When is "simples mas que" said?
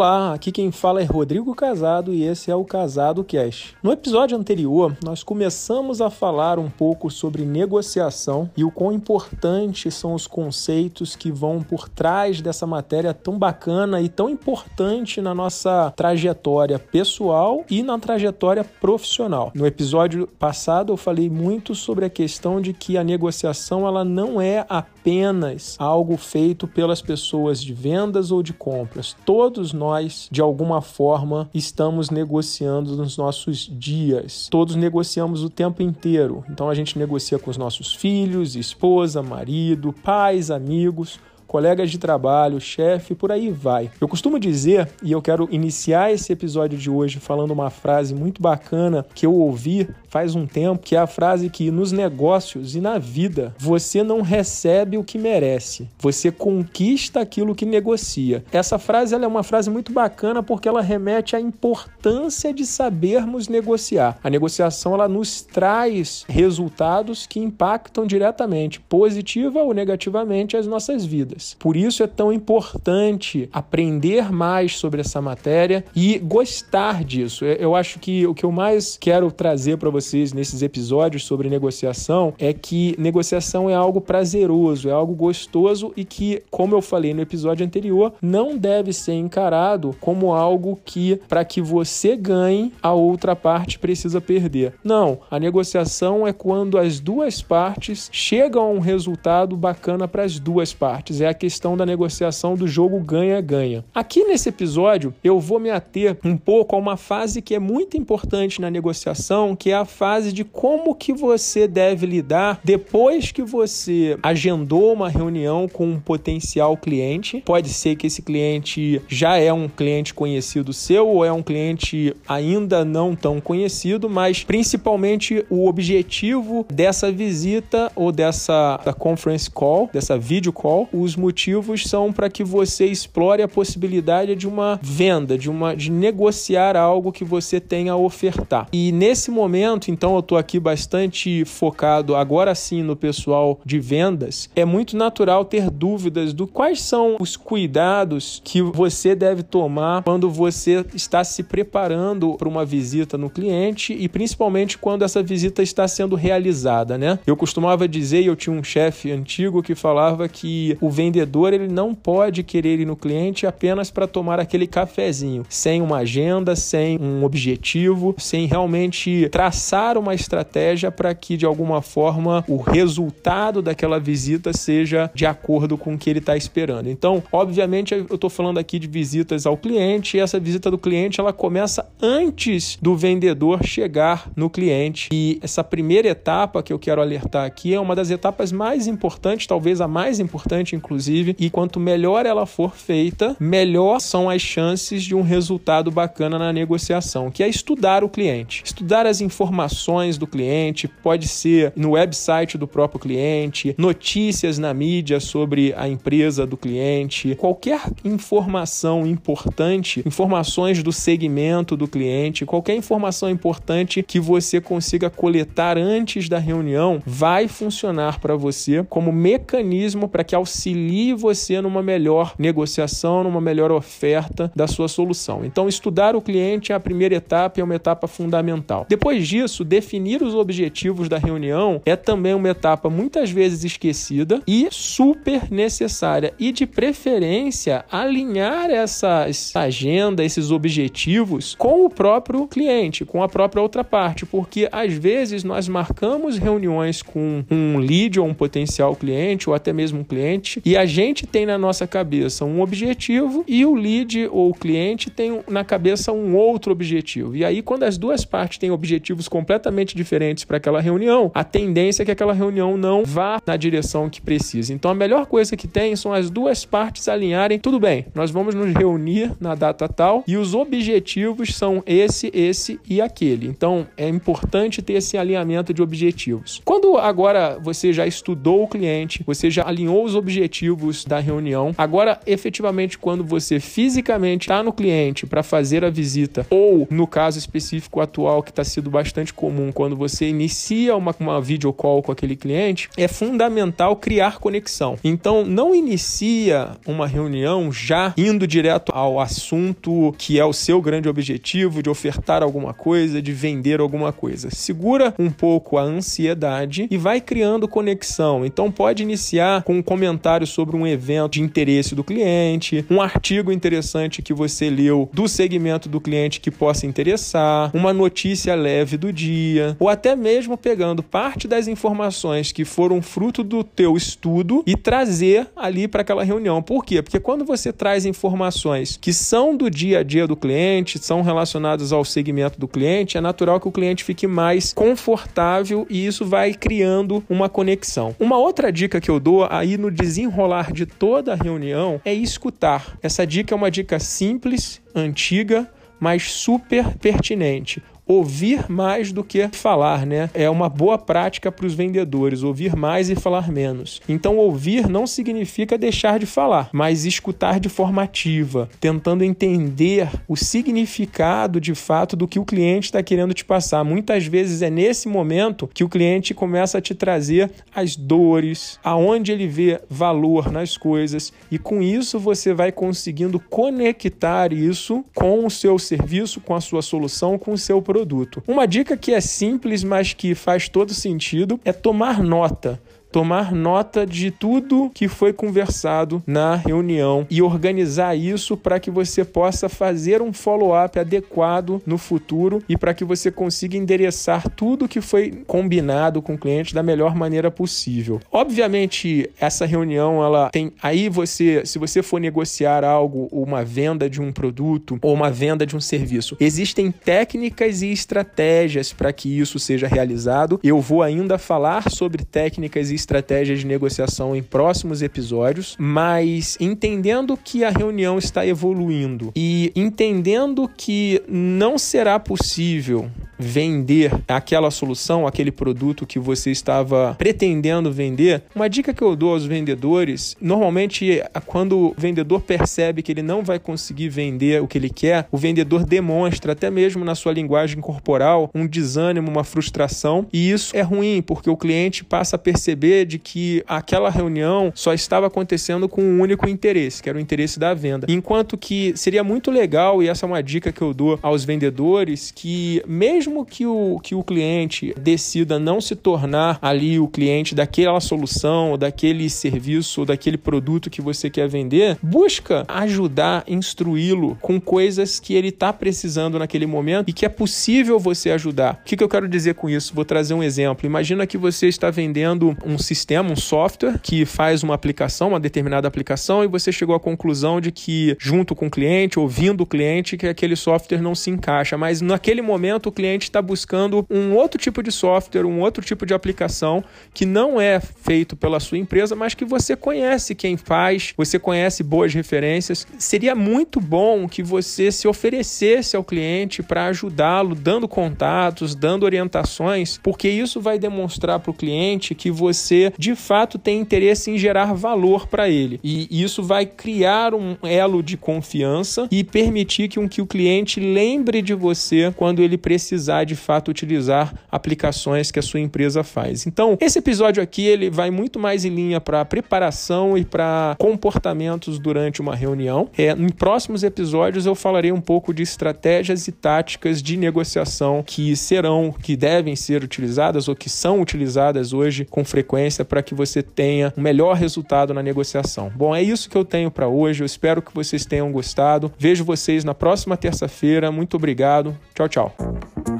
379.20-380.34